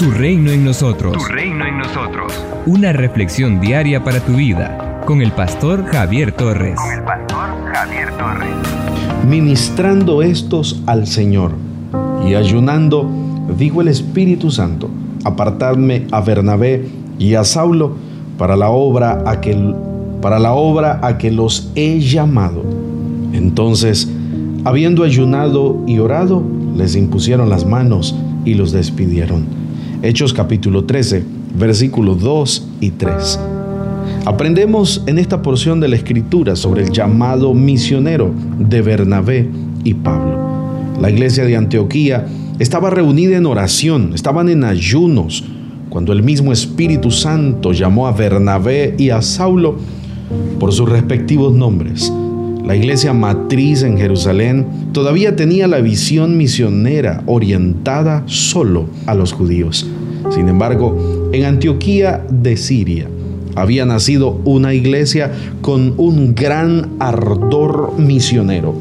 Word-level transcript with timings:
Tu 0.00 0.10
reino 0.10 0.50
en 0.50 0.64
nosotros. 0.64 1.12
Tu 1.12 1.24
reino 1.24 1.66
en 1.66 1.76
nosotros. 1.76 2.32
Una 2.64 2.90
reflexión 2.90 3.60
diaria 3.60 4.02
para 4.02 4.20
tu 4.20 4.32
vida 4.32 5.02
con 5.04 5.20
el 5.20 5.30
pastor 5.30 5.84
Javier 5.84 6.32
Torres. 6.32 6.80
Con 6.80 6.90
el 6.90 7.04
pastor 7.04 7.50
Javier 7.70 8.10
Torres. 8.16 8.48
Ministrando 9.28 10.22
estos 10.22 10.82
al 10.86 11.06
Señor 11.06 11.52
y 12.26 12.34
ayunando, 12.34 13.10
dijo 13.58 13.82
el 13.82 13.88
Espíritu 13.88 14.50
Santo, 14.50 14.88
apartadme 15.24 16.06
a 16.12 16.22
Bernabé 16.22 16.88
y 17.18 17.34
a 17.34 17.44
Saulo 17.44 17.92
para 18.38 18.56
la 18.56 18.70
obra 18.70 19.22
a 19.26 19.42
que, 19.42 19.54
para 20.22 20.38
la 20.38 20.54
obra 20.54 20.98
a 21.02 21.18
que 21.18 21.30
los 21.30 21.72
he 21.74 22.00
llamado. 22.00 22.64
Entonces, 23.34 24.10
habiendo 24.64 25.04
ayunado 25.04 25.84
y 25.86 25.98
orado, 25.98 26.42
les 26.74 26.96
impusieron 26.96 27.50
las 27.50 27.66
manos 27.66 28.16
y 28.46 28.54
los 28.54 28.72
despidieron. 28.72 29.59
Hechos 30.02 30.32
capítulo 30.32 30.86
13, 30.86 31.22
versículos 31.58 32.22
2 32.22 32.68
y 32.80 32.90
3. 32.92 33.38
Aprendemos 34.24 35.02
en 35.06 35.18
esta 35.18 35.42
porción 35.42 35.78
de 35.78 35.88
la 35.88 35.96
escritura 35.96 36.56
sobre 36.56 36.84
el 36.84 36.90
llamado 36.90 37.52
misionero 37.52 38.32
de 38.58 38.80
Bernabé 38.80 39.46
y 39.84 39.92
Pablo. 39.92 40.38
La 40.98 41.10
iglesia 41.10 41.44
de 41.44 41.54
Antioquía 41.54 42.26
estaba 42.58 42.88
reunida 42.88 43.36
en 43.36 43.44
oración, 43.44 44.12
estaban 44.14 44.48
en 44.48 44.64
ayunos, 44.64 45.44
cuando 45.90 46.14
el 46.14 46.22
mismo 46.22 46.50
Espíritu 46.50 47.10
Santo 47.10 47.72
llamó 47.72 48.06
a 48.06 48.12
Bernabé 48.12 48.94
y 48.96 49.10
a 49.10 49.20
Saulo 49.20 49.76
por 50.58 50.72
sus 50.72 50.88
respectivos 50.88 51.52
nombres. 51.54 52.10
La 52.70 52.76
iglesia 52.76 53.12
matriz 53.12 53.82
en 53.82 53.98
Jerusalén 53.98 54.64
todavía 54.92 55.34
tenía 55.34 55.66
la 55.66 55.80
visión 55.80 56.36
misionera 56.36 57.24
orientada 57.26 58.22
solo 58.26 58.86
a 59.06 59.16
los 59.16 59.32
judíos. 59.32 59.88
Sin 60.30 60.48
embargo, 60.48 61.28
en 61.32 61.46
Antioquía 61.46 62.24
de 62.30 62.56
Siria 62.56 63.08
había 63.56 63.86
nacido 63.86 64.40
una 64.44 64.72
iglesia 64.72 65.32
con 65.62 65.94
un 65.96 66.36
gran 66.36 66.90
ardor 67.00 67.98
misionero. 67.98 68.72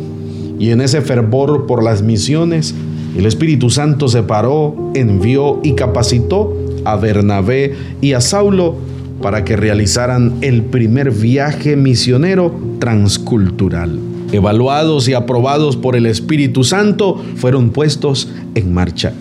Y 0.59 0.69
en 0.69 0.81
ese 0.81 1.01
fervor 1.01 1.65
por 1.65 1.83
las 1.83 2.03
misiones, 2.03 2.75
el 3.17 3.25
Espíritu 3.25 3.71
Santo 3.71 4.07
se 4.07 4.21
paró, 4.21 4.91
envió 4.93 5.61
y 5.63 5.73
capacitó 5.73 6.55
a 6.85 6.95
Bernabé 6.95 7.73
y 8.01 8.13
a 8.13 8.21
Saulo 8.21 8.75
para 9.21 9.43
que 9.43 9.55
realizaran 9.55 10.37
el 10.41 10.63
primer 10.63 11.11
viaje 11.11 11.75
misionero 11.75 12.53
transcultural. 12.79 13.99
Evaluados 14.31 15.07
y 15.07 15.13
aprobados 15.13 15.75
por 15.75 15.95
el 15.95 16.05
Espíritu 16.05 16.63
Santo, 16.63 17.21
fueron 17.35 17.71
puestos 17.71 18.29
en 18.55 18.73
marcha. 18.73 19.13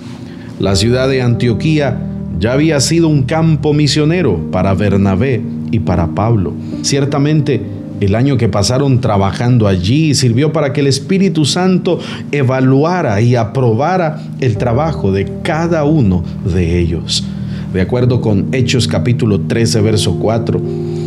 La 0.60 0.76
ciudad 0.76 1.08
de 1.08 1.22
Antioquía 1.22 1.98
ya 2.38 2.52
había 2.52 2.80
sido 2.80 3.08
un 3.08 3.22
campo 3.22 3.72
misionero 3.72 4.50
para 4.52 4.74
Bernabé 4.74 5.42
y 5.70 5.80
para 5.80 6.08
Pablo. 6.08 6.52
Ciertamente, 6.82 7.62
el 8.00 8.14
año 8.14 8.36
que 8.36 8.48
pasaron 8.48 9.00
trabajando 9.00 9.66
allí 9.66 10.14
sirvió 10.14 10.52
para 10.52 10.72
que 10.72 10.80
el 10.80 10.86
Espíritu 10.86 11.44
Santo 11.44 11.98
evaluara 12.30 13.20
y 13.20 13.34
aprobara 13.34 14.22
el 14.40 14.56
trabajo 14.56 15.10
de 15.10 15.28
cada 15.42 15.84
uno 15.84 16.22
de 16.44 16.78
ellos. 16.78 17.24
De 17.72 17.82
acuerdo 17.82 18.20
con 18.22 18.46
Hechos 18.52 18.88
capítulo 18.88 19.42
13, 19.42 19.82
verso 19.82 20.16
4, 20.18 20.60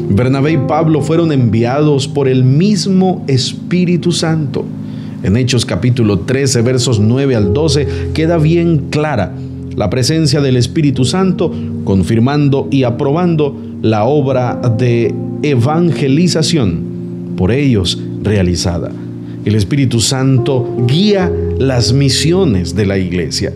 Bernabé 0.09 0.53
y 0.53 0.57
Pablo 0.57 1.01
fueron 1.01 1.31
enviados 1.31 2.07
por 2.07 2.27
el 2.27 2.43
mismo 2.43 3.25
Espíritu 3.27 4.11
Santo. 4.11 4.63
En 5.23 5.37
Hechos 5.37 5.65
capítulo 5.65 6.19
13, 6.19 6.61
versos 6.61 6.99
9 6.99 7.35
al 7.35 7.53
12, 7.53 7.87
queda 8.13 8.37
bien 8.37 8.89
clara 8.91 9.33
la 9.75 9.89
presencia 9.89 10.39
del 10.41 10.57
Espíritu 10.57 11.03
Santo, 11.03 11.51
confirmando 11.83 12.67
y 12.69 12.83
aprobando 12.83 13.57
la 13.81 14.03
obra 14.03 14.61
de 14.77 15.15
evangelización 15.41 16.81
por 17.37 17.51
ellos 17.51 17.99
realizada. 18.21 18.91
El 19.45 19.55
Espíritu 19.55 19.99
Santo 19.99 20.77
guía 20.87 21.31
las 21.57 21.93
misiones 21.93 22.75
de 22.75 22.85
la 22.85 22.99
iglesia. 22.99 23.51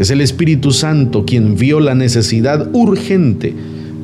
Es 0.00 0.08
el 0.08 0.22
Espíritu 0.22 0.70
Santo 0.70 1.26
quien 1.26 1.56
vio 1.56 1.78
la 1.78 1.94
necesidad 1.94 2.70
urgente 2.72 3.54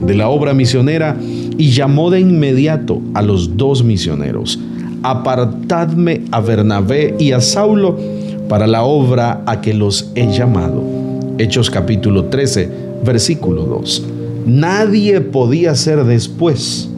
de 0.07 0.15
la 0.15 0.29
obra 0.29 0.53
misionera 0.53 1.17
y 1.57 1.71
llamó 1.71 2.11
de 2.11 2.21
inmediato 2.21 3.01
a 3.15 3.23
los 3.23 3.57
dos 3.57 3.83
misioneros. 3.83 4.61
Apartadme 5.03 6.21
a 6.33 6.43
Bernabé 6.43 7.15
y 7.19 7.33
a 7.33 7.41
Saulo 7.41 7.99
para 8.47 8.67
la 8.67 8.83
obra 8.83 9.43
a 9.47 9.63
que 9.63 9.73
los 9.73 10.11
he 10.15 10.31
llamado. 10.31 10.85
Hechos 11.39 11.71
capítulo 11.71 12.27
13, 12.27 12.69
versículo 13.03 13.65
2. 13.65 14.05
Nadie 14.45 15.23
podía 15.23 15.75
ser 15.77 16.05
después. 16.05 16.91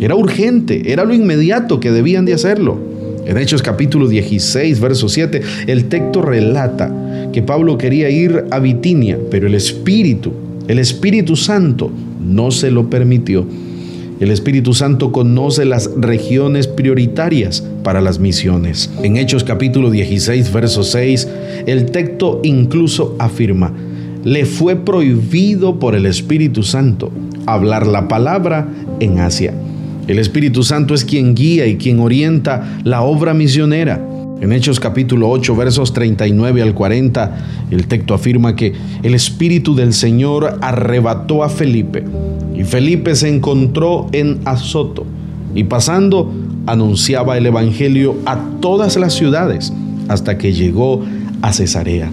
Era 0.00 0.16
urgente, 0.16 0.92
era 0.92 1.04
lo 1.04 1.14
inmediato 1.14 1.78
que 1.78 1.92
debían 1.92 2.24
de 2.24 2.34
hacerlo. 2.34 2.78
En 3.26 3.38
Hechos 3.38 3.62
capítulo 3.62 4.08
16, 4.08 4.80
verso 4.80 5.08
7, 5.08 5.40
el 5.68 5.84
texto 5.84 6.20
relata 6.20 6.92
que 7.32 7.42
Pablo 7.42 7.78
quería 7.78 8.10
ir 8.10 8.44
a 8.50 8.58
Bitinia, 8.58 9.18
pero 9.30 9.46
el 9.46 9.54
Espíritu, 9.54 10.32
el 10.68 10.78
Espíritu 10.78 11.36
Santo, 11.36 11.90
no 12.20 12.50
se 12.50 12.70
lo 12.70 12.90
permitió. 12.90 13.46
El 14.20 14.30
Espíritu 14.30 14.74
Santo 14.74 15.12
conoce 15.12 15.64
las 15.64 15.90
regiones 15.96 16.66
prioritarias 16.66 17.64
para 17.82 18.02
las 18.02 18.18
misiones. 18.18 18.90
En 19.02 19.16
Hechos 19.16 19.44
capítulo 19.44 19.90
16, 19.90 20.52
verso 20.52 20.82
6, 20.82 21.28
el 21.66 21.86
texto 21.86 22.40
incluso 22.42 23.16
afirma, 23.18 23.72
le 24.22 24.44
fue 24.44 24.76
prohibido 24.76 25.78
por 25.78 25.94
el 25.94 26.04
Espíritu 26.04 26.62
Santo 26.62 27.10
hablar 27.46 27.86
la 27.86 28.08
palabra 28.08 28.68
en 29.00 29.20
Asia. 29.20 29.54
El 30.06 30.18
Espíritu 30.18 30.62
Santo 30.64 30.92
es 30.92 31.04
quien 31.04 31.34
guía 31.34 31.66
y 31.66 31.76
quien 31.76 32.00
orienta 32.00 32.80
la 32.84 33.02
obra 33.02 33.32
misionera. 33.32 34.04
En 34.40 34.52
Hechos 34.52 34.80
capítulo 34.80 35.28
8, 35.28 35.54
versos 35.54 35.92
39 35.92 36.62
al 36.62 36.72
40, 36.72 37.46
el 37.70 37.86
texto 37.86 38.14
afirma 38.14 38.56
que 38.56 38.72
el 39.02 39.14
Espíritu 39.14 39.74
del 39.74 39.92
Señor 39.92 40.58
arrebató 40.62 41.44
a 41.44 41.50
Felipe 41.50 42.04
y 42.56 42.64
Felipe 42.64 43.14
se 43.16 43.28
encontró 43.28 44.06
en 44.12 44.40
Azoto 44.46 45.04
y 45.54 45.64
pasando 45.64 46.32
anunciaba 46.66 47.36
el 47.36 47.44
Evangelio 47.44 48.16
a 48.24 48.40
todas 48.60 48.96
las 48.96 49.12
ciudades 49.12 49.74
hasta 50.08 50.38
que 50.38 50.54
llegó 50.54 51.04
a 51.42 51.52
Cesarea. 51.52 52.10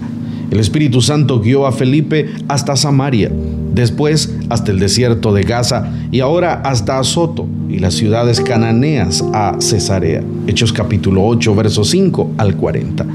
El 0.50 0.60
Espíritu 0.60 1.00
Santo 1.00 1.40
guió 1.40 1.66
a 1.66 1.72
Felipe 1.72 2.28
hasta 2.46 2.76
Samaria, 2.76 3.32
después 3.72 4.34
hasta 4.50 4.70
el 4.70 4.78
desierto 4.78 5.32
de 5.32 5.44
Gaza 5.44 5.90
y 6.12 6.20
ahora 6.20 6.60
hasta 6.62 6.98
Azoto 6.98 7.46
y 7.68 7.78
las 7.78 7.94
ciudades 7.94 8.40
cananeas 8.40 9.24
a 9.32 9.56
Cesarea. 9.60 10.22
Hechos 10.46 10.72
capítulo 10.72 11.24
8, 11.26 11.54
verso 11.54 11.84
5 11.84 12.32
al 12.38 12.56
40. 12.56 13.06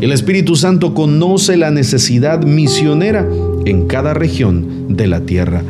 El 0.00 0.12
Espíritu 0.12 0.56
Santo 0.56 0.94
conoce 0.94 1.56
la 1.56 1.70
necesidad 1.70 2.42
misionera 2.44 3.26
en 3.64 3.86
cada 3.86 4.14
región 4.14 4.96
de 4.96 5.06
la 5.06 5.20
tierra. 5.20 5.62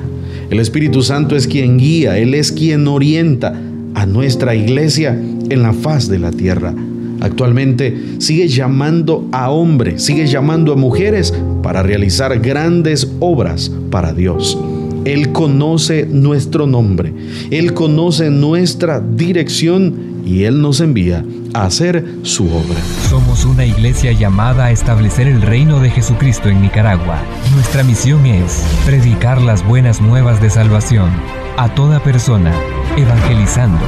El 0.51 0.59
Espíritu 0.59 1.03
Santo 1.03 1.37
es 1.37 1.47
quien 1.47 1.79
guía, 1.79 2.19
Él 2.19 2.35
es 2.35 2.51
quien 2.53 2.89
orienta 2.89 3.55
a 3.95 4.07
nuestra 4.07 4.55
iglesia 4.55 5.11
en 5.13 5.63
la 5.63 5.73
faz 5.73 6.09
de 6.09 6.19
la 6.19 6.31
tierra. 6.31 6.75
Actualmente 7.21 7.95
sigue 8.19 8.49
llamando 8.49 9.29
a 9.31 9.51
hombres, 9.51 10.03
sigue 10.03 10.27
llamando 10.27 10.73
a 10.73 10.77
mujeres 10.77 11.35
para 11.63 11.83
realizar 11.83 12.39
grandes 12.41 13.07
obras 13.21 13.71
para 13.91 14.13
Dios. 14.15 14.59
Él 15.05 15.33
conoce 15.33 16.07
nuestro 16.07 16.67
nombre, 16.67 17.13
Él 17.51 17.75
conoce 17.75 18.31
nuestra 18.31 19.01
dirección 19.01 20.23
y 20.25 20.45
Él 20.45 20.61
nos 20.61 20.81
envía 20.81 21.25
a 21.55 21.65
hacer 21.65 22.05
su 22.23 22.45
obra. 22.47 22.79
Somos 23.09 23.45
una 23.45 23.65
iglesia 23.65 24.13
llamada 24.13 24.67
a 24.67 24.71
establecer 24.71 25.27
el 25.27 25.43
reino 25.43 25.81
de 25.81 25.91
Jesucristo 25.91 26.49
en 26.49 26.61
Nicaragua. 26.61 27.19
Nuestra 27.55 27.83
misión 27.83 28.27
es 28.27 28.63
predicar 28.85 29.41
las 29.41 29.67
buenas 29.67 30.01
nuevas 30.01 30.41
de 30.41 30.51
salvación 30.51 31.11
a 31.57 31.75
toda 31.75 32.03
persona, 32.03 32.55
evangelizando, 32.97 33.85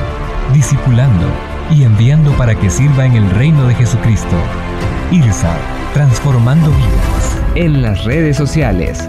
discipulando 0.52 1.26
y 1.70 1.84
enviando 1.84 2.32
para 2.36 2.58
que 2.58 2.70
sirva 2.70 3.06
en 3.06 3.14
el 3.14 3.30
reino 3.30 3.66
de 3.66 3.74
Jesucristo. 3.74 4.36
IRSA, 5.10 5.56
transformando 5.94 6.70
vidas. 6.70 7.38
En 7.54 7.82
las 7.82 8.04
redes 8.04 8.36
sociales, 8.36 9.08